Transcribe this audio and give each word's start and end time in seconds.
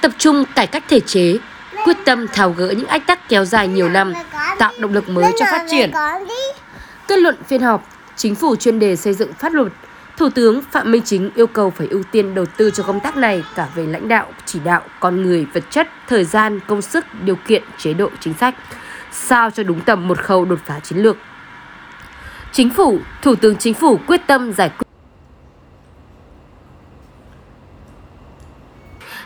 tập 0.00 0.12
trung 0.18 0.44
cải 0.54 0.66
cách 0.66 0.84
thể 0.88 1.00
chế, 1.00 1.38
quyết 1.84 1.96
tâm 2.04 2.28
tháo 2.28 2.50
gỡ 2.50 2.74
những 2.76 2.86
ách 2.86 3.06
tắc 3.06 3.28
kéo 3.28 3.44
dài 3.44 3.68
nhiều 3.68 3.88
năm, 3.88 4.12
tạo 4.58 4.72
động 4.78 4.92
lực 4.92 5.08
mới 5.08 5.32
cho 5.38 5.46
phát 5.50 5.66
triển. 5.70 5.90
Kết 7.08 7.18
luận 7.18 7.36
phiên 7.46 7.62
họp, 7.62 7.88
Chính 8.16 8.34
phủ 8.34 8.56
chuyên 8.56 8.78
đề 8.78 8.96
xây 8.96 9.14
dựng 9.14 9.32
pháp 9.32 9.52
luật, 9.52 9.72
Thủ 10.16 10.28
tướng 10.28 10.62
Phạm 10.70 10.92
Minh 10.92 11.02
Chính 11.04 11.30
yêu 11.34 11.46
cầu 11.46 11.70
phải 11.70 11.86
ưu 11.90 12.02
tiên 12.02 12.34
đầu 12.34 12.46
tư 12.46 12.70
cho 12.70 12.82
công 12.82 13.00
tác 13.00 13.16
này 13.16 13.44
cả 13.54 13.68
về 13.74 13.86
lãnh 13.86 14.08
đạo, 14.08 14.26
chỉ 14.44 14.60
đạo, 14.64 14.82
con 15.00 15.22
người, 15.22 15.46
vật 15.52 15.64
chất, 15.70 15.88
thời 16.08 16.24
gian, 16.24 16.60
công 16.66 16.82
sức, 16.82 17.04
điều 17.22 17.36
kiện, 17.36 17.62
chế 17.78 17.94
độ, 17.94 18.10
chính 18.20 18.34
sách, 18.34 18.54
sao 19.12 19.50
cho 19.50 19.62
đúng 19.62 19.80
tầm 19.80 20.08
một 20.08 20.18
khâu 20.18 20.44
đột 20.44 20.58
phá 20.66 20.80
chiến 20.80 20.98
lược. 20.98 21.16
Chính 22.52 22.70
phủ, 22.70 22.98
Thủ 23.22 23.34
tướng 23.34 23.56
Chính 23.56 23.74
phủ 23.74 24.00
quyết 24.06 24.20
tâm 24.26 24.52
giải 24.52 24.68
quyết 24.68 24.87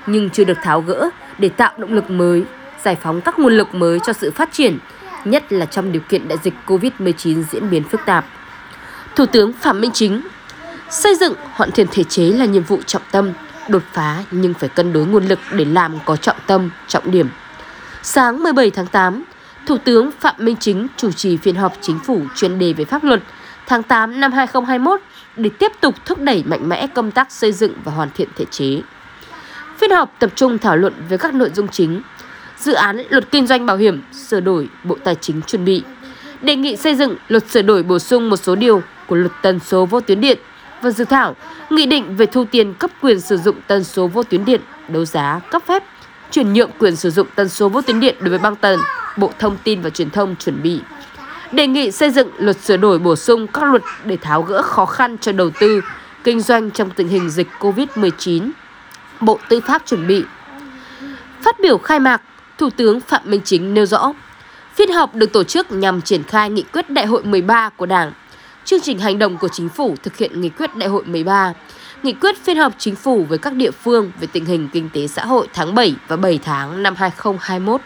nhưng 0.06 0.30
chưa 0.30 0.44
được 0.44 0.58
tháo 0.62 0.80
gỡ 0.80 1.10
để 1.38 1.48
tạo 1.48 1.72
động 1.76 1.92
lực 1.92 2.10
mới, 2.10 2.44
giải 2.84 2.96
phóng 3.02 3.20
các 3.20 3.38
nguồn 3.38 3.52
lực 3.56 3.74
mới 3.74 3.98
cho 4.06 4.12
sự 4.12 4.30
phát 4.30 4.52
triển, 4.52 4.78
nhất 5.24 5.52
là 5.52 5.66
trong 5.66 5.92
điều 5.92 6.02
kiện 6.08 6.28
đại 6.28 6.38
dịch 6.42 6.54
COVID-19 6.66 7.42
diễn 7.42 7.70
biến 7.70 7.82
phức 7.84 8.00
tạp. 8.06 8.24
Thủ 9.16 9.26
tướng 9.26 9.52
Phạm 9.52 9.80
Minh 9.80 9.90
Chính 9.94 10.22
Xây 10.90 11.16
dựng 11.16 11.34
hoàn 11.52 11.70
thiện 11.70 11.86
thể 11.90 12.04
chế 12.04 12.24
là 12.24 12.44
nhiệm 12.44 12.62
vụ 12.62 12.78
trọng 12.86 13.02
tâm, 13.10 13.32
đột 13.68 13.82
phá 13.92 14.24
nhưng 14.30 14.54
phải 14.54 14.68
cân 14.68 14.92
đối 14.92 15.06
nguồn 15.06 15.26
lực 15.26 15.38
để 15.52 15.64
làm 15.64 15.98
có 16.04 16.16
trọng 16.16 16.36
tâm, 16.46 16.70
trọng 16.88 17.10
điểm. 17.10 17.28
Sáng 18.02 18.42
17 18.42 18.70
tháng 18.70 18.86
8, 18.86 19.24
Thủ 19.66 19.78
tướng 19.78 20.10
Phạm 20.20 20.34
Minh 20.38 20.56
Chính 20.60 20.86
chủ 20.96 21.12
trì 21.12 21.36
phiên 21.36 21.56
họp 21.56 21.72
chính 21.80 21.98
phủ 21.98 22.20
chuyên 22.34 22.58
đề 22.58 22.72
về 22.72 22.84
pháp 22.84 23.04
luật 23.04 23.22
tháng 23.66 23.82
8 23.82 24.20
năm 24.20 24.32
2021 24.32 25.00
để 25.36 25.50
tiếp 25.58 25.72
tục 25.80 25.94
thúc 26.04 26.18
đẩy 26.18 26.44
mạnh 26.46 26.68
mẽ 26.68 26.86
công 26.86 27.10
tác 27.10 27.32
xây 27.32 27.52
dựng 27.52 27.72
và 27.84 27.92
hoàn 27.92 28.10
thiện 28.14 28.28
thể 28.36 28.44
chế. 28.50 28.82
Phiên 29.82 29.90
họp 29.90 30.12
tập 30.18 30.30
trung 30.34 30.58
thảo 30.58 30.76
luận 30.76 30.92
về 31.08 31.16
các 31.16 31.34
nội 31.34 31.50
dung 31.54 31.68
chính. 31.68 32.02
Dự 32.58 32.72
án 32.72 33.02
luật 33.08 33.30
kinh 33.30 33.46
doanh 33.46 33.66
bảo 33.66 33.76
hiểm 33.76 34.02
sửa 34.12 34.40
đổi 34.40 34.68
Bộ 34.84 34.96
Tài 35.04 35.14
chính 35.14 35.42
chuẩn 35.42 35.64
bị. 35.64 35.82
Đề 36.42 36.56
nghị 36.56 36.76
xây 36.76 36.94
dựng 36.94 37.16
luật 37.28 37.50
sửa 37.50 37.62
đổi 37.62 37.82
bổ 37.82 37.98
sung 37.98 38.30
một 38.30 38.36
số 38.36 38.54
điều 38.54 38.82
của 39.06 39.16
luật 39.16 39.32
tần 39.42 39.58
số 39.58 39.86
vô 39.86 40.00
tuyến 40.00 40.20
điện 40.20 40.38
và 40.82 40.90
dự 40.90 41.04
thảo 41.04 41.36
nghị 41.70 41.86
định 41.86 42.16
về 42.16 42.26
thu 42.26 42.44
tiền 42.50 42.74
cấp 42.74 42.90
quyền 43.00 43.20
sử 43.20 43.36
dụng 43.36 43.56
tần 43.66 43.84
số 43.84 44.06
vô 44.06 44.22
tuyến 44.22 44.44
điện, 44.44 44.60
đấu 44.88 45.04
giá, 45.04 45.40
cấp 45.50 45.62
phép, 45.66 45.82
chuyển 46.30 46.52
nhượng 46.52 46.70
quyền 46.78 46.96
sử 46.96 47.10
dụng 47.10 47.26
tần 47.34 47.48
số 47.48 47.68
vô 47.68 47.82
tuyến 47.82 48.00
điện 48.00 48.16
đối 48.20 48.30
với 48.30 48.38
băng 48.38 48.56
tần, 48.56 48.78
Bộ 49.16 49.30
Thông 49.38 49.56
tin 49.64 49.80
và 49.80 49.90
Truyền 49.90 50.10
thông 50.10 50.36
chuẩn 50.36 50.62
bị. 50.62 50.80
Đề 51.52 51.66
nghị 51.66 51.90
xây 51.90 52.10
dựng 52.10 52.28
luật 52.38 52.56
sửa 52.56 52.76
đổi 52.76 52.98
bổ 52.98 53.16
sung 53.16 53.46
các 53.46 53.64
luật 53.64 53.82
để 54.04 54.16
tháo 54.16 54.42
gỡ 54.42 54.62
khó 54.62 54.86
khăn 54.86 55.16
cho 55.18 55.32
đầu 55.32 55.50
tư, 55.50 55.80
kinh 56.24 56.40
doanh 56.40 56.70
trong 56.70 56.90
tình 56.90 57.08
hình 57.08 57.30
dịch 57.30 57.48
COVID-19 57.58 58.50
Bộ 59.22 59.38
Tư 59.48 59.60
pháp 59.60 59.82
chuẩn 59.86 60.06
bị. 60.06 60.24
Phát 61.42 61.60
biểu 61.60 61.78
khai 61.78 62.00
mạc, 62.00 62.22
Thủ 62.58 62.70
tướng 62.70 63.00
Phạm 63.00 63.22
Minh 63.24 63.40
Chính 63.44 63.74
nêu 63.74 63.86
rõ, 63.86 64.12
phiên 64.74 64.92
họp 64.92 65.14
được 65.14 65.32
tổ 65.32 65.44
chức 65.44 65.72
nhằm 65.72 66.02
triển 66.02 66.22
khai 66.22 66.50
nghị 66.50 66.62
quyết 66.62 66.90
đại 66.90 67.06
hội 67.06 67.24
13 67.24 67.68
của 67.68 67.86
Đảng, 67.86 68.12
chương 68.64 68.80
trình 68.80 68.98
hành 68.98 69.18
động 69.18 69.36
của 69.38 69.48
chính 69.48 69.68
phủ 69.68 69.94
thực 70.02 70.16
hiện 70.16 70.40
nghị 70.40 70.48
quyết 70.48 70.76
đại 70.76 70.88
hội 70.88 71.04
13, 71.04 71.52
nghị 72.02 72.12
quyết 72.12 72.36
phiên 72.44 72.56
họp 72.56 72.72
chính 72.78 72.96
phủ 72.96 73.24
với 73.28 73.38
các 73.38 73.54
địa 73.54 73.70
phương 73.70 74.12
về 74.20 74.28
tình 74.32 74.44
hình 74.44 74.68
kinh 74.72 74.90
tế 74.92 75.06
xã 75.06 75.24
hội 75.24 75.48
tháng 75.54 75.74
7 75.74 75.94
và 76.08 76.16
7 76.16 76.38
tháng 76.44 76.82
năm 76.82 76.94
2021, 76.96 77.80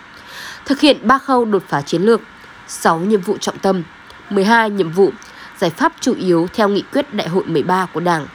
thực 0.64 0.80
hiện 0.80 0.96
3 1.02 1.18
khâu 1.18 1.44
đột 1.44 1.62
phá 1.68 1.82
chiến 1.82 2.02
lược, 2.02 2.20
6 2.68 2.98
nhiệm 2.98 3.20
vụ 3.20 3.36
trọng 3.38 3.58
tâm, 3.58 3.82
12 4.30 4.70
nhiệm 4.70 4.90
vụ, 4.90 5.10
giải 5.58 5.70
pháp 5.70 5.92
chủ 6.00 6.14
yếu 6.14 6.48
theo 6.54 6.68
nghị 6.68 6.82
quyết 6.92 7.14
đại 7.14 7.28
hội 7.28 7.44
13 7.46 7.86
của 7.92 8.00
Đảng. 8.00 8.26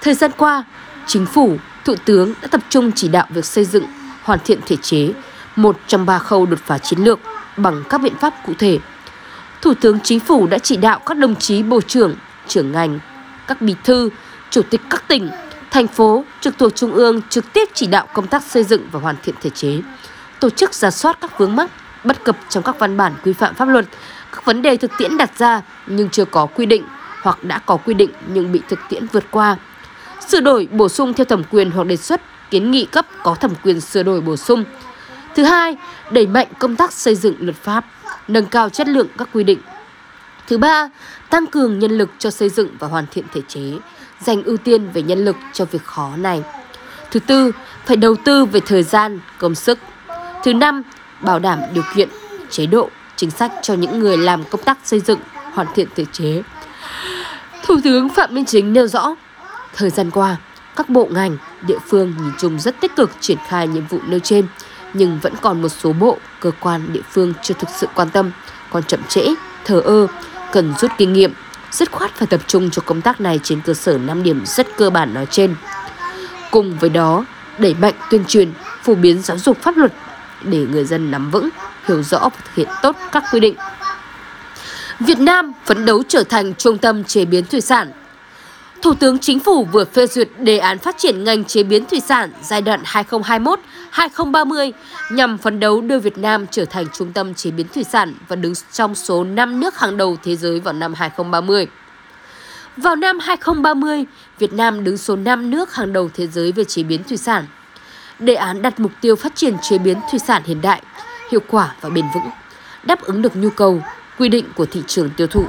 Thời 0.00 0.14
gian 0.14 0.30
qua, 0.36 0.64
chính 1.06 1.26
phủ 1.26 1.56
Thủ 1.84 1.94
tướng 2.04 2.34
đã 2.42 2.48
tập 2.48 2.60
trung 2.68 2.92
chỉ 2.92 3.08
đạo 3.08 3.26
việc 3.30 3.44
xây 3.44 3.64
dựng, 3.64 3.84
hoàn 4.22 4.38
thiện 4.44 4.60
thể 4.66 4.76
chế, 4.76 5.12
một 5.56 5.78
trong 5.86 6.06
ba 6.06 6.18
khâu 6.18 6.46
đột 6.46 6.58
phá 6.66 6.78
chiến 6.78 6.98
lược 6.98 7.18
bằng 7.56 7.82
các 7.88 8.00
biện 8.00 8.14
pháp 8.20 8.34
cụ 8.46 8.52
thể. 8.58 8.78
Thủ 9.62 9.74
tướng 9.80 10.00
Chính 10.00 10.20
phủ 10.20 10.46
đã 10.46 10.58
chỉ 10.58 10.76
đạo 10.76 11.00
các 11.06 11.16
đồng 11.16 11.36
chí 11.36 11.62
bộ 11.62 11.80
trưởng, 11.80 12.14
trưởng 12.48 12.72
ngành, 12.72 13.00
các 13.46 13.62
bí 13.62 13.74
thư, 13.84 14.10
chủ 14.50 14.62
tịch 14.70 14.80
các 14.90 15.08
tỉnh, 15.08 15.30
thành 15.70 15.86
phố 15.86 16.24
trực 16.40 16.58
thuộc 16.58 16.74
trung 16.74 16.92
ương 16.92 17.22
trực 17.28 17.52
tiếp 17.52 17.68
chỉ 17.74 17.86
đạo 17.86 18.06
công 18.12 18.26
tác 18.26 18.42
xây 18.42 18.64
dựng 18.64 18.88
và 18.92 19.00
hoàn 19.00 19.16
thiện 19.22 19.34
thể 19.40 19.50
chế, 19.50 19.80
tổ 20.40 20.50
chức 20.50 20.74
giả 20.74 20.90
soát 20.90 21.18
các 21.20 21.38
vướng 21.38 21.56
mắc, 21.56 21.70
bất 22.04 22.24
cập 22.24 22.36
trong 22.48 22.62
các 22.62 22.78
văn 22.78 22.96
bản 22.96 23.12
quy 23.24 23.32
phạm 23.32 23.54
pháp 23.54 23.68
luật, 23.68 23.86
các 24.32 24.44
vấn 24.44 24.62
đề 24.62 24.76
thực 24.76 24.90
tiễn 24.98 25.16
đặt 25.16 25.38
ra 25.38 25.62
nhưng 25.86 26.08
chưa 26.10 26.24
có 26.24 26.46
quy 26.46 26.66
định 26.66 26.84
hoặc 27.22 27.44
đã 27.44 27.58
có 27.58 27.76
quy 27.76 27.94
định 27.94 28.10
nhưng 28.26 28.52
bị 28.52 28.60
thực 28.68 28.78
tiễn 28.88 29.06
vượt 29.12 29.24
qua 29.30 29.56
sửa 30.28 30.40
đổi 30.40 30.68
bổ 30.72 30.88
sung 30.88 31.14
theo 31.14 31.24
thẩm 31.24 31.42
quyền 31.50 31.70
hoặc 31.70 31.86
đề 31.86 31.96
xuất 31.96 32.20
kiến 32.50 32.70
nghị 32.70 32.84
cấp 32.84 33.06
có 33.22 33.34
thẩm 33.34 33.50
quyền 33.64 33.80
sửa 33.80 34.02
đổi 34.02 34.20
bổ 34.20 34.36
sung. 34.36 34.64
Thứ 35.34 35.44
hai, 35.44 35.76
đẩy 36.10 36.26
mạnh 36.26 36.46
công 36.58 36.76
tác 36.76 36.92
xây 36.92 37.14
dựng 37.14 37.34
luật 37.38 37.56
pháp, 37.56 37.84
nâng 38.28 38.46
cao 38.46 38.68
chất 38.68 38.88
lượng 38.88 39.06
các 39.18 39.28
quy 39.32 39.44
định. 39.44 39.58
Thứ 40.48 40.58
ba, 40.58 40.88
tăng 41.30 41.46
cường 41.46 41.78
nhân 41.78 41.90
lực 41.90 42.10
cho 42.18 42.30
xây 42.30 42.48
dựng 42.48 42.68
và 42.78 42.88
hoàn 42.88 43.06
thiện 43.10 43.24
thể 43.32 43.40
chế, 43.48 43.72
dành 44.20 44.42
ưu 44.42 44.56
tiên 44.56 44.88
về 44.94 45.02
nhân 45.02 45.24
lực 45.24 45.36
cho 45.52 45.64
việc 45.64 45.84
khó 45.84 46.10
này. 46.16 46.42
Thứ 47.10 47.20
tư, 47.20 47.52
phải 47.84 47.96
đầu 47.96 48.16
tư 48.24 48.44
về 48.44 48.60
thời 48.66 48.82
gian, 48.82 49.20
công 49.38 49.54
sức. 49.54 49.78
Thứ 50.44 50.54
năm, 50.54 50.82
bảo 51.20 51.38
đảm 51.38 51.58
điều 51.74 51.84
kiện, 51.94 52.08
chế 52.50 52.66
độ, 52.66 52.90
chính 53.16 53.30
sách 53.30 53.52
cho 53.62 53.74
những 53.74 53.98
người 53.98 54.16
làm 54.16 54.44
công 54.44 54.62
tác 54.62 54.78
xây 54.84 55.00
dựng, 55.00 55.18
hoàn 55.52 55.66
thiện 55.74 55.88
thể 55.96 56.04
chế. 56.12 56.42
Thủ 57.62 57.74
tướng 57.84 58.08
Phạm 58.08 58.34
Minh 58.34 58.44
Chính 58.44 58.72
nêu 58.72 58.86
rõ, 58.86 59.14
Thời 59.76 59.90
gian 59.90 60.10
qua, 60.10 60.36
các 60.76 60.88
bộ 60.88 61.08
ngành, 61.10 61.36
địa 61.66 61.78
phương 61.88 62.14
nhìn 62.22 62.32
chung 62.38 62.60
rất 62.60 62.80
tích 62.80 62.96
cực 62.96 63.10
triển 63.20 63.38
khai 63.48 63.68
nhiệm 63.68 63.86
vụ 63.86 63.98
nêu 64.06 64.18
trên, 64.18 64.46
nhưng 64.94 65.18
vẫn 65.22 65.32
còn 65.42 65.62
một 65.62 65.68
số 65.68 65.92
bộ, 65.92 66.18
cơ 66.40 66.50
quan, 66.60 66.92
địa 66.92 67.02
phương 67.10 67.32
chưa 67.42 67.54
thực 67.54 67.68
sự 67.80 67.86
quan 67.94 68.10
tâm, 68.10 68.30
còn 68.70 68.82
chậm 68.82 69.00
trễ, 69.08 69.34
thờ 69.64 69.80
ơ, 69.80 70.06
cần 70.52 70.74
rút 70.78 70.90
kinh 70.98 71.12
nghiệm, 71.12 71.32
dứt 71.70 71.92
khoát 71.92 72.14
phải 72.14 72.26
tập 72.26 72.40
trung 72.46 72.70
cho 72.70 72.82
công 72.86 73.00
tác 73.00 73.20
này 73.20 73.40
trên 73.42 73.60
cơ 73.60 73.74
sở 73.74 73.98
5 73.98 74.22
điểm 74.22 74.42
rất 74.46 74.66
cơ 74.76 74.90
bản 74.90 75.14
nói 75.14 75.26
trên. 75.30 75.54
Cùng 76.50 76.78
với 76.78 76.90
đó, 76.90 77.24
đẩy 77.58 77.74
mạnh 77.74 77.94
tuyên 78.10 78.24
truyền, 78.28 78.52
phổ 78.82 78.94
biến 78.94 79.22
giáo 79.22 79.38
dục 79.38 79.58
pháp 79.62 79.76
luật 79.76 79.92
để 80.42 80.66
người 80.70 80.84
dân 80.84 81.10
nắm 81.10 81.30
vững, 81.30 81.48
hiểu 81.88 82.02
rõ 82.02 82.18
và 82.18 82.40
thực 82.44 82.54
hiện 82.54 82.68
tốt 82.82 82.96
các 83.12 83.24
quy 83.32 83.40
định. 83.40 83.54
Việt 85.00 85.18
Nam 85.18 85.52
phấn 85.64 85.84
đấu 85.84 86.02
trở 86.08 86.24
thành 86.24 86.54
trung 86.54 86.78
tâm 86.78 87.04
chế 87.04 87.24
biến 87.24 87.44
thủy 87.44 87.60
sản 87.60 87.92
Thủ 88.82 88.94
tướng 88.94 89.18
Chính 89.18 89.40
phủ 89.40 89.64
vừa 89.64 89.84
phê 89.84 90.06
duyệt 90.06 90.28
đề 90.38 90.58
án 90.58 90.78
phát 90.78 90.98
triển 90.98 91.24
ngành 91.24 91.44
chế 91.44 91.62
biến 91.62 91.84
thủy 91.84 92.00
sản 92.00 92.30
giai 92.42 92.62
đoạn 92.62 92.82
2021-2030 93.92 94.72
nhằm 95.10 95.38
phấn 95.38 95.60
đấu 95.60 95.80
đưa 95.80 95.98
Việt 95.98 96.18
Nam 96.18 96.46
trở 96.50 96.64
thành 96.64 96.86
trung 96.92 97.12
tâm 97.12 97.34
chế 97.34 97.50
biến 97.50 97.66
thủy 97.74 97.84
sản 97.84 98.14
và 98.28 98.36
đứng 98.36 98.52
trong 98.72 98.94
số 98.94 99.24
5 99.24 99.60
nước 99.60 99.78
hàng 99.78 99.96
đầu 99.96 100.16
thế 100.22 100.36
giới 100.36 100.60
vào 100.60 100.74
năm 100.74 100.94
2030. 100.94 101.66
Vào 102.76 102.96
năm 102.96 103.18
2030, 103.18 104.04
Việt 104.38 104.52
Nam 104.52 104.84
đứng 104.84 104.98
số 104.98 105.16
5 105.16 105.50
nước 105.50 105.74
hàng 105.74 105.92
đầu 105.92 106.10
thế 106.14 106.26
giới 106.26 106.52
về 106.52 106.64
chế 106.64 106.82
biến 106.82 107.04
thủy 107.04 107.16
sản. 107.16 107.46
Đề 108.18 108.34
án 108.34 108.62
đặt 108.62 108.80
mục 108.80 108.92
tiêu 109.00 109.16
phát 109.16 109.36
triển 109.36 109.56
chế 109.62 109.78
biến 109.78 109.98
thủy 110.10 110.18
sản 110.18 110.42
hiện 110.44 110.60
đại, 110.60 110.82
hiệu 111.30 111.40
quả 111.48 111.74
và 111.80 111.88
bền 111.88 112.04
vững, 112.14 112.30
đáp 112.82 113.02
ứng 113.02 113.22
được 113.22 113.36
nhu 113.36 113.50
cầu, 113.50 113.82
quy 114.18 114.28
định 114.28 114.44
của 114.54 114.66
thị 114.66 114.82
trường 114.86 115.10
tiêu 115.16 115.26
thụ, 115.26 115.44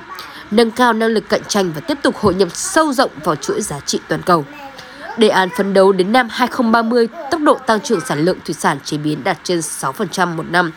nâng 0.51 0.71
cao 0.71 0.93
năng 0.93 1.09
lực 1.09 1.29
cạnh 1.29 1.41
tranh 1.47 1.71
và 1.75 1.81
tiếp 1.81 1.97
tục 2.01 2.17
hội 2.17 2.35
nhập 2.35 2.47
sâu 2.53 2.93
rộng 2.93 3.11
vào 3.23 3.35
chuỗi 3.35 3.61
giá 3.61 3.79
trị 3.79 3.99
toàn 4.07 4.21
cầu. 4.21 4.45
Đề 5.17 5.29
án 5.29 5.49
phấn 5.57 5.73
đấu 5.73 5.91
đến 5.91 6.11
năm 6.11 6.27
2030, 6.31 7.07
tốc 7.31 7.41
độ 7.41 7.55
tăng 7.55 7.81
trưởng 7.81 8.01
sản 8.01 8.19
lượng 8.19 8.37
thủy 8.45 8.55
sản 8.59 8.77
chế 8.83 8.97
biến 8.97 9.23
đạt 9.23 9.37
trên 9.43 9.59
6% 9.59 10.35
một 10.35 10.45
năm. 10.49 10.71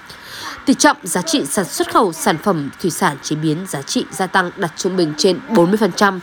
Tỷ 0.64 0.74
trọng 0.74 0.96
giá 1.02 1.22
trị 1.22 1.44
sản 1.46 1.64
xuất 1.64 1.92
khẩu 1.92 2.12
sản 2.12 2.38
phẩm 2.38 2.70
thủy 2.82 2.90
sản 2.90 3.16
chế 3.22 3.36
biến 3.36 3.66
giá 3.68 3.82
trị 3.82 4.04
gia 4.10 4.26
tăng 4.26 4.50
đạt 4.56 4.72
trung 4.76 4.96
bình 4.96 5.12
trên 5.16 5.38
40%. 5.48 6.18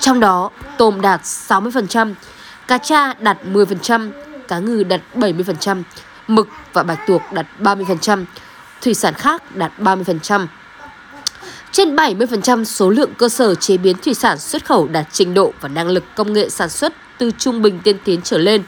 Trong 0.00 0.20
đó, 0.20 0.50
tôm 0.78 1.00
đạt 1.00 1.20
60%, 1.22 2.14
cá 2.66 2.78
cha 2.78 3.14
đạt 3.20 3.38
10%, 3.44 4.10
cá 4.48 4.58
ngừ 4.58 4.82
đạt 4.82 5.00
70%, 5.14 5.82
mực 6.28 6.48
và 6.72 6.82
bạch 6.82 7.06
tuộc 7.06 7.22
đạt 7.32 7.46
30%, 7.60 8.24
thủy 8.82 8.94
sản 8.94 9.14
khác 9.14 9.56
đạt 9.56 9.72
30%. 9.78 10.46
Trên 11.72 11.96
70% 11.96 12.64
số 12.64 12.90
lượng 12.90 13.10
cơ 13.18 13.28
sở 13.28 13.54
chế 13.54 13.76
biến 13.76 13.96
thủy 14.04 14.14
sản 14.14 14.38
xuất 14.38 14.64
khẩu 14.64 14.88
đạt 14.88 15.06
trình 15.12 15.34
độ 15.34 15.52
và 15.60 15.68
năng 15.68 15.88
lực 15.88 16.04
công 16.16 16.32
nghệ 16.32 16.48
sản 16.48 16.68
xuất 16.68 16.94
từ 17.18 17.30
trung 17.38 17.62
bình 17.62 17.80
tiên 17.84 17.96
tiến 18.04 18.20
trở 18.24 18.38
lên. 18.38 18.62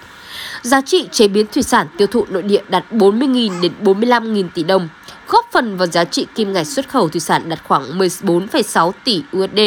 Giá 0.63 0.81
trị 0.81 1.09
chế 1.13 1.29
biến 1.29 1.47
thủy 1.53 1.63
sản 1.63 1.87
tiêu 1.99 2.07
thụ 2.07 2.27
nội 2.29 2.43
địa 2.43 2.63
đạt 2.69 2.85
40.000 2.93 3.61
đến 3.61 3.73
45.000 3.83 4.49
tỷ 4.55 4.63
đồng, 4.63 4.89
góp 5.29 5.49
phần 5.53 5.77
vào 5.77 5.87
giá 5.87 6.05
trị 6.05 6.27
kim 6.35 6.53
ngạch 6.53 6.67
xuất 6.67 6.89
khẩu 6.89 7.09
thủy 7.09 7.21
sản 7.21 7.49
đạt 7.49 7.59
khoảng 7.69 7.99
14,6 7.99 8.93
tỷ 9.05 9.23
USD. 9.37 9.61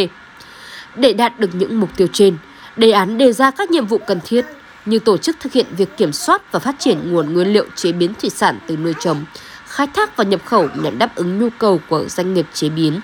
Để 0.96 1.14
đạt 1.14 1.40
được 1.40 1.50
những 1.54 1.80
mục 1.80 1.90
tiêu 1.98 2.08
trên, 2.14 2.38
đề 2.76 2.92
án 2.92 3.18
đề 3.18 3.34
ra 3.34 3.52
các 3.52 3.72
nhiệm 3.72 3.86
vụ 3.86 3.98
cần 3.98 4.20
thiết 4.26 4.46
như 4.86 5.00
tổ 5.00 5.18
chức 5.18 5.36
thực 5.40 5.54
hiện 5.54 5.66
việc 5.78 5.98
kiểm 5.98 6.14
soát 6.14 6.52
và 6.52 6.60
phát 6.60 6.76
triển 6.80 7.12
nguồn 7.12 7.34
nguyên 7.34 7.54
liệu 7.54 7.66
chế 7.76 7.92
biến 7.92 8.14
thủy 8.22 8.30
sản 8.30 8.60
từ 8.68 8.78
nuôi 8.78 8.94
trồng, 9.00 9.26
khai 9.74 9.88
thác 9.88 10.18
và 10.18 10.24
nhập 10.24 10.42
khẩu 10.46 10.68
nhằm 10.76 10.98
đáp 10.98 11.16
ứng 11.16 11.40
nhu 11.40 11.50
cầu 11.58 11.82
của 11.90 12.06
doanh 12.08 12.34
nghiệp 12.34 12.46
chế 12.54 12.70
biến, 12.70 13.02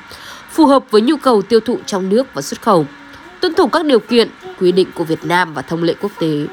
phù 0.50 0.66
hợp 0.66 0.83
với 0.92 1.01
nhu 1.01 1.18
cầu 1.18 1.42
tiêu 1.42 1.60
thụ 1.60 1.80
trong 1.86 2.10
nước 2.10 2.33
và 2.33 2.42
xuất 2.42 2.62
khẩu, 2.62 2.86
tuân 3.39 3.54
thủ 3.54 3.68
các 3.68 3.86
điều 3.86 4.00
kiện, 4.00 4.30
quy 4.60 4.71
định 4.71 4.88
của 4.95 5.04
Việt 5.04 5.25
Nam 5.25 5.54
và 5.54 5.62
thông 5.62 5.83
lệ 5.83 5.95
quốc 6.01 6.12
tế, 6.19 6.48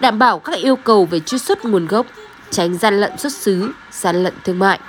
đảm 0.00 0.18
bảo 0.18 0.38
các 0.38 0.58
yêu 0.58 0.76
cầu 0.76 1.04
về 1.04 1.20
truy 1.20 1.38
xuất 1.38 1.64
nguồn 1.64 1.86
gốc, 1.86 2.06
tránh 2.50 2.78
gian 2.78 3.00
lận 3.00 3.18
xuất 3.18 3.32
xứ, 3.32 3.70
gian 3.90 4.22
lận 4.22 4.34
thương 4.44 4.58
mại. 4.58 4.80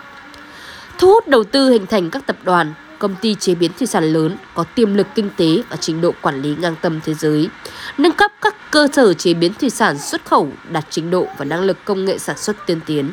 Thu 0.98 1.08
hút 1.08 1.28
đầu 1.28 1.44
tư 1.44 1.70
hình 1.70 1.86
thành 1.86 2.10
các 2.10 2.26
tập 2.26 2.38
đoàn, 2.44 2.74
công 3.00 3.16
ty 3.22 3.36
chế 3.36 3.56
biến 3.56 3.72
thủy 3.78 3.88
sản 3.88 4.04
lớn 4.14 4.38
có 4.54 4.64
tiềm 4.64 4.94
lực 4.94 5.08
kinh 5.16 5.30
tế 5.38 5.64
và 5.70 5.76
trình 5.76 6.02
độ 6.02 6.12
quản 6.22 6.42
lý 6.42 6.56
ngang 6.60 6.76
tầm 6.82 7.00
thế 7.06 7.14
giới, 7.14 7.50
nâng 7.98 8.12
cấp 8.12 8.32
các 8.42 8.56
cơ 8.72 8.88
sở 8.94 9.14
chế 9.14 9.34
biến 9.34 9.54
thủy 9.54 9.70
sản 9.70 9.98
xuất 9.98 10.26
khẩu 10.26 10.50
đạt 10.70 10.86
trình 10.90 11.12
độ 11.12 11.28
và 11.38 11.46
năng 11.46 11.62
lực 11.62 11.78
công 11.86 12.06
nghệ 12.06 12.18
sản 12.18 12.38
xuất 12.38 12.66
tiên 12.66 12.80
tiến, 12.86 13.12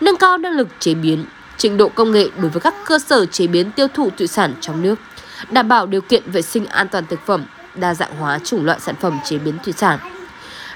nâng 0.00 0.16
cao 0.16 0.38
năng 0.38 0.52
lực 0.52 0.68
chế 0.78 0.94
biến, 0.94 1.24
trình 1.56 1.76
độ 1.76 1.88
công 1.88 2.12
nghệ 2.12 2.28
đối 2.36 2.50
với 2.50 2.60
các 2.60 2.74
cơ 2.84 2.98
sở 2.98 3.26
chế 3.26 3.46
biến 3.46 3.70
tiêu 3.72 3.86
thụ 3.94 4.10
thủy 4.18 4.26
sản 4.26 4.54
trong 4.60 4.82
nước, 4.82 4.98
đảm 5.50 5.68
bảo 5.68 5.86
điều 5.86 6.00
kiện 6.00 6.30
vệ 6.30 6.42
sinh 6.42 6.66
an 6.66 6.88
toàn 6.88 7.06
thực 7.06 7.26
phẩm, 7.26 7.44
đa 7.74 7.94
dạng 7.94 8.16
hóa 8.16 8.38
chủng 8.38 8.64
loại 8.64 8.80
sản 8.80 8.94
phẩm 9.00 9.18
chế 9.24 9.38
biến 9.38 9.54
thủy 9.64 9.72
sản. 9.76 9.98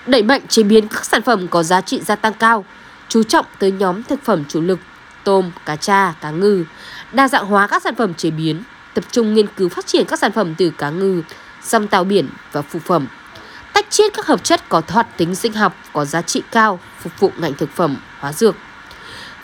Đẩy 0.07 0.23
mạnh 0.23 0.41
chế 0.49 0.63
biến 0.63 0.89
các 0.89 1.05
sản 1.05 1.23
phẩm 1.23 1.49
có 1.49 1.63
giá 1.63 1.81
trị 1.81 2.01
gia 2.01 2.17
tăng 2.17 2.35
cao, 2.35 2.65
chú 3.09 3.23
trọng 3.23 3.47
tới 3.59 3.71
nhóm 3.71 4.03
thực 4.03 4.25
phẩm 4.25 4.45
chủ 4.49 4.61
lực 4.61 4.79
tôm, 5.25 5.51
cá 5.67 5.77
cha, 5.77 6.15
cá 6.21 6.31
ngừ, 6.31 6.65
đa 7.13 7.29
dạng 7.29 7.47
hóa 7.47 7.67
các 7.67 7.83
sản 7.83 7.95
phẩm 7.95 8.15
chế 8.15 8.31
biến, 8.31 8.63
tập 8.95 9.05
trung 9.11 9.35
nghiên 9.35 9.47
cứu 9.47 9.69
phát 9.69 9.87
triển 9.87 10.07
các 10.07 10.19
sản 10.19 10.33
phẩm 10.33 10.55
từ 10.59 10.71
cá 10.71 10.91
ngừ, 10.91 11.23
rong 11.63 11.89
tàu 11.89 12.05
biển 12.05 12.29
và 12.53 12.63
phụ 12.63 12.79
phẩm. 12.85 13.07
Tách 13.73 13.91
chiết 13.91 14.13
các 14.15 14.27
hợp 14.27 14.45
chất 14.45 14.69
có 14.69 14.83
hoạt 14.89 15.17
tính 15.17 15.35
sinh 15.35 15.53
học 15.53 15.77
có 15.93 16.05
giá 16.05 16.23
trị 16.23 16.43
cao 16.51 16.81
phục 17.01 17.13
vụ 17.21 17.31
ngành 17.39 17.55
thực 17.55 17.71
phẩm, 17.71 17.97
hóa 18.19 18.33
dược. 18.33 18.55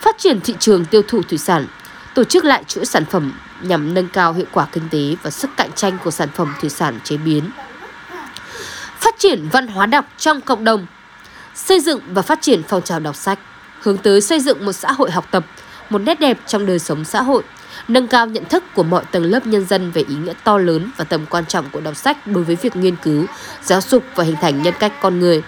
Phát 0.01 0.17
triển 0.17 0.41
thị 0.41 0.55
trường 0.59 0.85
tiêu 0.85 1.01
thụ 1.07 1.21
thủy 1.21 1.37
sản, 1.37 1.67
tổ 2.15 2.23
chức 2.23 2.45
lại 2.45 2.63
chuỗi 2.67 2.85
sản 2.85 3.05
phẩm 3.05 3.33
nhằm 3.61 3.93
nâng 3.93 4.07
cao 4.07 4.33
hiệu 4.33 4.45
quả 4.51 4.67
kinh 4.71 4.89
tế 4.89 5.15
và 5.23 5.29
sức 5.29 5.49
cạnh 5.57 5.71
tranh 5.75 5.97
của 6.03 6.11
sản 6.11 6.29
phẩm 6.35 6.53
thủy 6.61 6.69
sản 6.69 6.99
chế 7.03 7.17
biến. 7.17 7.51
Phát 8.99 9.15
triển 9.17 9.49
văn 9.51 9.67
hóa 9.67 9.85
đọc 9.85 10.05
trong 10.17 10.41
cộng 10.41 10.63
đồng, 10.63 10.85
xây 11.55 11.79
dựng 11.79 11.99
và 12.13 12.21
phát 12.21 12.41
triển 12.41 12.61
phong 12.67 12.81
trào 12.81 12.99
đọc 12.99 13.15
sách, 13.15 13.39
hướng 13.81 13.97
tới 13.97 14.21
xây 14.21 14.39
dựng 14.39 14.65
một 14.65 14.73
xã 14.73 14.91
hội 14.91 15.11
học 15.11 15.25
tập, 15.31 15.45
một 15.89 15.99
nét 15.99 16.19
đẹp 16.19 16.37
trong 16.47 16.65
đời 16.65 16.79
sống 16.79 17.05
xã 17.05 17.21
hội, 17.21 17.43
nâng 17.87 18.07
cao 18.07 18.27
nhận 18.27 18.45
thức 18.45 18.63
của 18.75 18.83
mọi 18.83 19.03
tầng 19.11 19.23
lớp 19.23 19.47
nhân 19.47 19.65
dân 19.65 19.91
về 19.91 20.03
ý 20.09 20.15
nghĩa 20.15 20.33
to 20.43 20.57
lớn 20.57 20.91
và 20.97 21.03
tầm 21.03 21.25
quan 21.29 21.45
trọng 21.45 21.69
của 21.69 21.81
đọc 21.81 21.95
sách 21.95 22.27
đối 22.27 22.43
với 22.43 22.55
việc 22.55 22.75
nghiên 22.75 22.95
cứu, 22.95 23.25
giáo 23.63 23.81
dục 23.81 24.03
và 24.15 24.23
hình 24.23 24.35
thành 24.41 24.61
nhân 24.61 24.73
cách 24.79 24.93
con 25.01 25.19
người. 25.19 25.43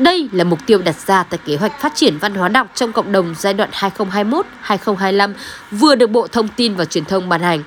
Đây 0.00 0.28
là 0.32 0.44
mục 0.44 0.58
tiêu 0.66 0.82
đặt 0.84 0.96
ra 1.06 1.22
tại 1.22 1.38
kế 1.44 1.56
hoạch 1.56 1.80
phát 1.80 1.92
triển 1.94 2.18
văn 2.18 2.34
hóa 2.34 2.48
đọc 2.48 2.66
trong 2.74 2.92
cộng 2.92 3.12
đồng 3.12 3.34
giai 3.38 3.54
đoạn 3.54 3.70
2021-2025 3.72 5.32
vừa 5.70 5.94
được 5.94 6.10
Bộ 6.10 6.26
Thông 6.26 6.48
tin 6.48 6.74
và 6.74 6.84
Truyền 6.84 7.04
thông 7.04 7.28
ban 7.28 7.40
hành. 7.42 7.62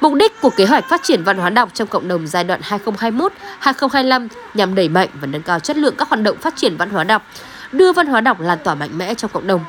Mục 0.00 0.14
đích 0.14 0.40
của 0.40 0.50
kế 0.50 0.66
hoạch 0.66 0.84
phát 0.88 1.00
triển 1.04 1.24
văn 1.24 1.38
hóa 1.38 1.50
đọc 1.50 1.70
trong 1.74 1.88
cộng 1.88 2.08
đồng 2.08 2.26
giai 2.26 2.44
đoạn 2.44 2.60
2021-2025 2.60 4.28
nhằm 4.54 4.74
đẩy 4.74 4.88
mạnh 4.88 5.08
và 5.20 5.26
nâng 5.26 5.42
cao 5.42 5.60
chất 5.60 5.76
lượng 5.76 5.94
các 5.98 6.08
hoạt 6.08 6.22
động 6.22 6.36
phát 6.36 6.56
triển 6.56 6.76
văn 6.76 6.90
hóa 6.90 7.04
đọc, 7.04 7.22
đưa 7.72 7.92
văn 7.92 8.06
hóa 8.06 8.20
đọc 8.20 8.40
lan 8.40 8.58
tỏa 8.64 8.74
mạnh 8.74 8.98
mẽ 8.98 9.14
trong 9.14 9.30
cộng 9.30 9.46
đồng 9.46 9.64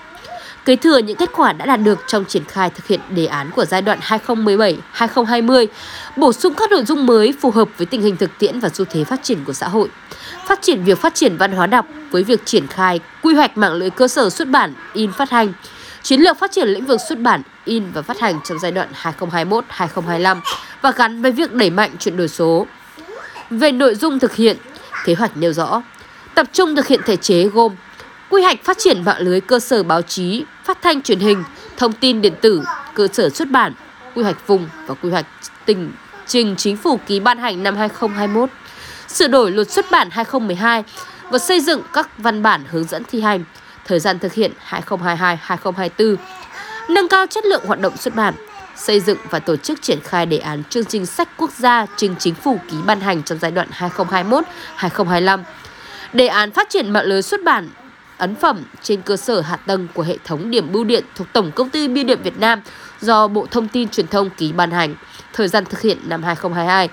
kế 0.66 0.76
thừa 0.76 0.98
những 0.98 1.18
kết 1.18 1.30
quả 1.34 1.54
đã 1.54 1.66
đạt 1.66 1.80
được 1.84 2.00
trong 2.08 2.26
triển 2.26 2.44
khai 2.44 2.70
thực 2.70 2.88
hiện 2.88 3.00
đề 3.10 3.26
án 3.26 3.52
của 3.56 3.66
giai 3.66 3.82
đoạn 3.82 4.00
2017-2020, 4.00 5.68
bổ 6.18 6.34
sung 6.34 6.54
các 6.54 6.72
nội 6.72 6.86
dung 6.86 7.06
mới 7.06 7.34
phù 7.42 7.52
hợp 7.52 7.70
với 7.78 7.86
tình 7.86 8.02
hình 8.02 8.18
thực 8.18 8.32
tiễn 8.40 8.60
và 8.60 8.70
xu 8.70 8.86
thế 8.86 9.04
phát 9.04 9.24
triển 9.24 9.44
của 9.46 9.54
xã 9.54 9.68
hội. 9.68 9.90
Phát 10.48 10.62
triển 10.62 10.84
việc 10.84 11.00
phát 11.00 11.16
triển 11.16 11.38
văn 11.38 11.52
hóa 11.52 11.68
đọc 11.68 11.86
với 12.12 12.24
việc 12.24 12.46
triển 12.46 12.68
khai 12.68 13.00
quy 13.22 13.34
hoạch 13.34 13.58
mạng 13.58 13.74
lưới 13.74 13.90
cơ 13.90 14.08
sở 14.08 14.30
xuất 14.30 14.48
bản, 14.48 14.74
in 14.94 15.12
phát 15.12 15.30
hành, 15.30 15.54
chiến 16.04 16.22
lược 16.22 16.40
phát 16.40 16.52
triển 16.52 16.68
lĩnh 16.68 16.86
vực 16.86 17.00
xuất 17.10 17.20
bản, 17.20 17.42
in 17.66 17.92
và 17.94 18.02
phát 18.02 18.20
hành 18.20 18.40
trong 18.44 18.60
giai 18.60 18.72
đoạn 18.72 18.88
2021-2025 19.20 20.38
và 20.82 20.92
gắn 20.92 21.22
với 21.22 21.32
việc 21.32 21.54
đẩy 21.54 21.70
mạnh 21.70 21.92
chuyển 22.00 22.18
đổi 22.18 22.28
số. 22.28 22.68
Về 23.50 23.72
nội 23.72 23.96
dung 23.96 24.20
thực 24.20 24.36
hiện, 24.36 24.58
kế 25.06 25.14
hoạch 25.14 25.38
nêu 25.38 25.54
rõ, 25.54 25.82
tập 26.36 26.48
trung 26.54 26.76
thực 26.76 26.88
hiện 26.88 27.00
thể 27.06 27.16
chế 27.16 27.44
gồm 27.44 27.76
quy 28.30 28.42
hoạch 28.42 28.64
phát 28.64 28.78
triển 28.78 29.06
mạng 29.06 29.20
lưới 29.20 29.42
cơ 29.42 29.60
sở 29.60 29.84
báo 29.84 30.02
chí, 30.02 30.44
phát 30.64 30.82
thanh 30.82 31.02
truyền 31.02 31.20
hình, 31.20 31.44
thông 31.78 31.94
tin 31.94 32.22
điện 32.22 32.34
tử, 32.42 32.64
cơ 32.94 33.08
sở 33.14 33.30
xuất 33.30 33.52
bản, 33.52 33.74
quy 34.16 34.24
hoạch 34.24 34.48
vùng 34.48 34.70
và 34.88 34.96
quy 34.96 35.10
hoạch 35.10 35.26
tỉnh 35.66 35.92
trình 36.28 36.56
chính 36.56 36.78
phủ 36.78 37.00
ký 37.08 37.20
ban 37.20 37.38
hành 37.38 37.64
năm 37.64 37.76
2021, 37.76 38.50
sửa 39.08 39.28
đổi 39.28 39.52
luật 39.52 39.72
xuất 39.72 39.92
bản 39.92 40.10
2012 40.12 40.84
và 41.30 41.38
xây 41.40 41.60
dựng 41.62 41.82
các 41.94 42.10
văn 42.18 42.44
bản 42.44 42.64
hướng 42.70 42.84
dẫn 42.84 43.04
thi 43.04 43.22
hành, 43.22 43.44
thời 43.86 44.00
gian 44.00 44.20
thực 44.20 44.34
hiện 44.34 44.52
2022-2024, 44.70 46.16
nâng 46.90 47.08
cao 47.08 47.26
chất 47.28 47.46
lượng 47.46 47.66
hoạt 47.66 47.80
động 47.80 47.98
xuất 47.98 48.16
bản, 48.16 48.34
xây 48.76 49.00
dựng 49.00 49.18
và 49.30 49.40
tổ 49.40 49.56
chức 49.56 49.82
triển 49.82 50.00
khai 50.04 50.26
đề 50.26 50.38
án 50.38 50.64
chương 50.70 50.86
trình 50.86 51.06
sách 51.06 51.30
quốc 51.38 51.52
gia 51.52 51.86
trình 51.98 52.16
chính 52.20 52.36
phủ 52.36 52.58
ký 52.70 52.78
ban 52.86 53.00
hành 53.00 53.24
trong 53.24 53.40
giai 53.40 53.52
đoạn 53.52 53.68
2021-2025. 54.78 55.40
Đề 56.14 56.28
án 56.28 56.52
phát 56.52 56.70
triển 56.70 56.92
mạng 56.92 57.06
lưới 57.06 57.22
xuất 57.22 57.44
bản 57.44 57.70
ấn 58.20 58.36
phẩm 58.36 58.64
trên 58.82 59.02
cơ 59.02 59.18
sở 59.18 59.42
hạ 59.42 59.56
tầng 59.56 59.88
của 59.94 60.04
hệ 60.04 60.18
thống 60.26 60.52
điểm 60.52 60.72
bưu 60.72 60.84
điện 60.84 61.04
thuộc 61.16 61.28
Tổng 61.34 61.52
công 61.52 61.70
ty 61.70 61.88
Bưu 61.88 62.04
điện 62.04 62.20
Việt 62.24 62.40
Nam 62.40 62.62
do 63.02 63.28
Bộ 63.28 63.48
Thông 63.52 63.68
tin 63.68 63.90
Truyền 63.90 64.08
thông 64.08 64.30
ký 64.30 64.52
ban 64.52 64.72
hành, 64.72 64.96
thời 65.34 65.48
gian 65.48 65.66
thực 65.66 65.82
hiện 65.82 65.98
năm 66.06 66.24
2022. 66.24 66.90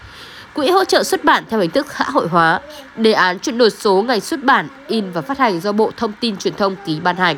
Quỹ 0.54 0.70
hỗ 0.70 0.84
trợ 0.84 1.02
xuất 1.02 1.24
bản 1.24 1.44
theo 1.50 1.60
hình 1.60 1.70
thức 1.70 1.86
xã 1.98 2.04
hội 2.04 2.28
hóa, 2.28 2.60
đề 2.96 3.12
án 3.12 3.38
chuyển 3.38 3.58
đổi 3.58 3.70
số 3.70 4.02
ngành 4.02 4.20
xuất 4.20 4.44
bản, 4.44 4.68
in 4.86 5.10
và 5.10 5.20
phát 5.20 5.38
hành 5.38 5.60
do 5.60 5.72
Bộ 5.72 5.90
Thông 5.96 6.12
tin 6.20 6.36
Truyền 6.36 6.54
thông 6.54 6.76
ký 6.86 7.00
ban 7.00 7.16
hành. 7.16 7.36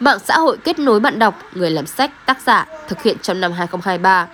Mạng 0.00 0.18
xã 0.24 0.38
hội 0.38 0.56
kết 0.64 0.78
nối 0.78 1.00
bạn 1.00 1.18
đọc, 1.18 1.38
người 1.52 1.70
làm 1.70 1.86
sách, 1.86 2.10
tác 2.26 2.40
giả 2.40 2.66
thực 2.88 3.02
hiện 3.02 3.16
trong 3.22 3.40
năm 3.40 3.52
2023. 3.52 4.26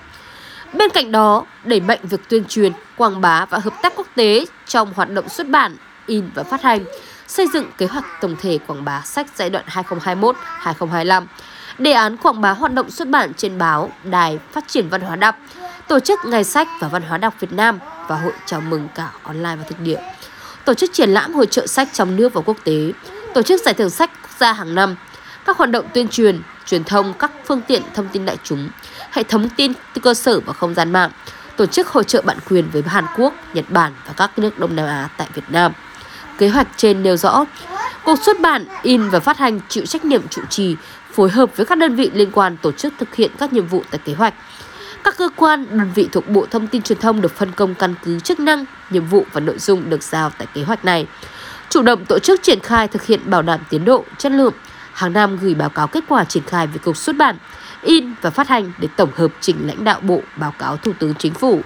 Bên 0.73 0.91
cạnh 0.91 1.13
đó, 1.13 1.45
đẩy 1.65 1.81
mạnh 1.81 1.99
việc 2.03 2.21
tuyên 2.29 2.45
truyền, 2.45 2.73
quảng 2.97 3.21
bá 3.21 3.45
và 3.45 3.59
hợp 3.59 3.75
tác 3.83 3.93
quốc 3.97 4.07
tế 4.15 4.45
trong 4.67 4.93
hoạt 4.97 5.11
động 5.11 5.29
xuất 5.29 5.49
bản, 5.49 5.77
in 6.07 6.31
và 6.35 6.43
phát 6.43 6.63
hành, 6.63 6.85
xây 7.31 7.47
dựng 7.53 7.71
kế 7.79 7.87
hoạch 7.87 8.05
tổng 8.21 8.37
thể 8.41 8.59
quảng 8.67 8.85
bá 8.85 9.03
sách 9.05 9.27
giai 9.37 9.51
đoạn 9.51 9.65
2021-2025, 9.69 11.27
đề 11.79 11.93
án 11.93 12.17
quảng 12.17 12.41
bá 12.41 12.51
hoạt 12.51 12.73
động 12.73 12.91
xuất 12.91 13.09
bản 13.09 13.35
trên 13.35 13.59
báo, 13.59 13.91
đài, 14.05 14.39
phát 14.53 14.65
triển 14.69 14.89
văn 14.89 15.01
hóa 15.01 15.17
đọc, 15.17 15.37
tổ 15.89 16.01
chức 16.01 16.21
Ngày 16.25 16.45
sách 16.45 16.69
và 16.81 16.89
Văn 16.89 17.03
hóa 17.03 17.19
đọc 17.19 17.35
Việt 17.41 17.53
Nam 17.53 17.79
và 18.09 18.17
hội 18.17 18.33
chào 18.47 18.61
mừng 18.61 18.89
cả 18.95 19.11
online 19.23 19.57
và 19.57 19.65
thực 19.69 19.81
địa, 19.81 20.01
tổ 20.65 20.75
chức 20.75 20.91
triển 20.93 21.11
lãm 21.11 21.35
hội 21.35 21.47
trợ 21.47 21.67
sách 21.67 21.89
trong 21.93 22.17
nước 22.17 22.35
và 22.35 22.41
quốc 22.41 22.57
tế, 22.65 22.93
tổ 23.35 23.43
chức 23.43 23.61
giải 23.61 23.75
thưởng 23.75 23.91
sách 23.91 24.11
quốc 24.23 24.31
gia 24.39 24.53
hàng 24.53 24.75
năm, 24.75 24.97
các 25.45 25.57
hoạt 25.57 25.71
động 25.71 25.85
tuyên 25.95 26.09
truyền, 26.09 26.41
truyền 26.67 26.85
thông 26.85 27.15
các 27.15 27.33
phương 27.45 27.61
tiện 27.63 27.83
thông 27.95 28.09
tin 28.09 28.27
đại 28.27 28.37
chúng, 28.45 28.69
hệ 29.11 29.23
thống 29.23 29.49
tin 29.49 29.73
cơ 30.03 30.15
sở 30.15 30.41
và 30.41 30.53
không 30.53 30.75
gian 30.75 30.93
mạng, 30.93 31.11
tổ 31.57 31.67
chức 31.67 31.89
hội 31.89 32.05
trợ 32.05 32.23
bản 32.23 32.39
quyền 32.51 32.71
với 32.71 32.83
Hàn 32.87 33.05
Quốc, 33.17 33.35
Nhật 33.55 33.65
Bản 33.69 33.93
và 34.07 34.13
các 34.17 34.39
nước 34.39 34.59
Đông 34.59 34.77
Nam 34.77 34.87
Á 34.87 35.09
tại 35.17 35.29
Việt 35.35 35.45
Nam. 35.49 35.73
Kế 36.41 36.49
hoạch 36.49 36.69
trên 36.77 37.03
nêu 37.03 37.17
rõ, 37.17 37.45
Cục 38.05 38.19
xuất 38.23 38.41
bản, 38.41 38.65
in 38.83 39.09
và 39.09 39.21
phát 39.21 39.39
hành 39.39 39.61
chịu 39.69 39.87
trách 39.87 40.05
nhiệm 40.05 40.29
chủ 40.29 40.43
trì, 40.51 40.77
phối 41.13 41.31
hợp 41.31 41.57
với 41.57 41.67
các 41.67 41.79
đơn 41.79 41.95
vị 41.95 42.11
liên 42.15 42.31
quan 42.33 42.57
tổ 42.57 42.73
chức 42.73 42.95
thực 42.99 43.15
hiện 43.15 43.31
các 43.39 43.53
nhiệm 43.53 43.67
vụ 43.67 43.83
tại 43.91 44.01
kế 44.05 44.15
hoạch. 44.15 44.35
Các 45.05 45.17
cơ 45.19 45.29
quan, 45.37 45.67
đơn 45.71 45.91
vị 45.95 46.09
thuộc 46.13 46.29
Bộ 46.29 46.47
Thông 46.51 46.67
tin 46.67 46.83
Truyền 46.83 46.99
thông 46.99 47.21
được 47.21 47.37
phân 47.37 47.53
công 47.53 47.75
căn 47.75 47.95
cứ 48.05 48.21
chức 48.21 48.41
năng, 48.41 48.65
nhiệm 48.91 49.07
vụ 49.07 49.27
và 49.33 49.41
nội 49.41 49.59
dung 49.59 49.91
được 49.91 50.03
giao 50.03 50.31
tại 50.39 50.47
kế 50.55 50.63
hoạch 50.63 50.85
này. 50.85 51.07
Chủ 51.69 51.83
động 51.83 52.05
tổ 52.05 52.19
chức 52.19 52.43
triển 52.43 52.61
khai 52.61 52.89
thực 52.89 53.07
hiện 53.07 53.21
bảo 53.25 53.43
đảm 53.43 53.61
tiến 53.71 53.85
độ, 53.85 54.05
chất 54.19 54.33
lượng, 54.33 54.55
hàng 54.93 55.13
năm 55.13 55.39
gửi 55.43 55.55
báo 55.55 55.69
cáo 55.69 55.87
kết 55.87 56.05
quả 56.09 56.25
triển 56.25 56.43
khai 56.47 56.67
về 56.67 56.79
Cục 56.85 56.97
xuất 56.97 57.17
bản, 57.17 57.37
in 57.83 58.15
và 58.23 58.31
phát 58.31 58.49
hành 58.49 58.73
để 58.79 58.89
tổng 58.97 59.11
hợp 59.17 59.31
trình 59.41 59.57
lãnh 59.67 59.85
đạo 59.85 60.01
Bộ 60.01 60.21
báo 60.37 60.55
cáo 60.59 60.77
Thủ 60.77 60.93
tướng 60.99 61.15
Chính 61.15 61.35
phủ. 61.35 61.61